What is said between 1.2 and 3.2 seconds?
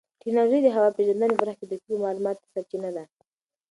په برخه کې د دقیقو معلوماتو سرچینه ده.